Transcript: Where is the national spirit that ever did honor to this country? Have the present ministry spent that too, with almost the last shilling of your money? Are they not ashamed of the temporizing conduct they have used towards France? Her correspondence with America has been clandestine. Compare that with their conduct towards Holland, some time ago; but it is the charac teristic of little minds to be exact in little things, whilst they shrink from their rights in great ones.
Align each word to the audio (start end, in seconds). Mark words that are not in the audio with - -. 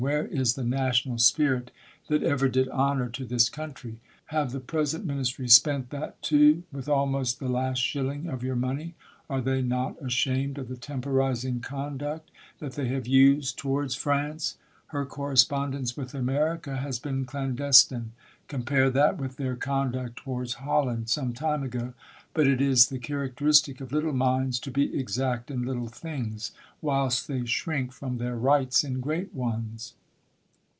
Where 0.09 0.25
is 0.25 0.55
the 0.55 0.63
national 0.63 1.19
spirit 1.19 1.69
that 2.07 2.23
ever 2.23 2.49
did 2.49 2.67
honor 2.69 3.07
to 3.09 3.23
this 3.23 3.49
country? 3.49 3.99
Have 4.25 4.51
the 4.51 4.59
present 4.59 5.05
ministry 5.05 5.47
spent 5.47 5.91
that 5.91 6.19
too, 6.23 6.63
with 6.71 6.89
almost 6.89 7.37
the 7.37 7.47
last 7.47 7.77
shilling 7.77 8.25
of 8.25 8.41
your 8.41 8.55
money? 8.55 8.95
Are 9.29 9.41
they 9.41 9.61
not 9.61 10.01
ashamed 10.01 10.57
of 10.57 10.69
the 10.69 10.75
temporizing 10.75 11.59
conduct 11.59 12.31
they 12.59 12.87
have 12.87 13.05
used 13.05 13.59
towards 13.59 13.93
France? 13.93 14.57
Her 14.87 15.05
correspondence 15.05 15.95
with 15.95 16.15
America 16.15 16.77
has 16.77 16.97
been 16.97 17.23
clandestine. 17.25 18.11
Compare 18.49 18.89
that 18.89 19.17
with 19.17 19.37
their 19.37 19.55
conduct 19.55 20.17
towards 20.17 20.55
Holland, 20.55 21.07
some 21.09 21.31
time 21.31 21.63
ago; 21.63 21.93
but 22.33 22.45
it 22.47 22.59
is 22.61 22.89
the 22.89 22.99
charac 22.99 23.35
teristic 23.35 23.79
of 23.79 23.91
little 23.93 24.13
minds 24.13 24.57
to 24.59 24.71
be 24.71 24.97
exact 24.97 25.49
in 25.49 25.63
little 25.65 25.87
things, 25.87 26.51
whilst 26.81 27.27
they 27.29 27.45
shrink 27.45 27.91
from 27.93 28.17
their 28.17 28.35
rights 28.35 28.83
in 28.83 28.99
great 28.99 29.33
ones. 29.33 29.93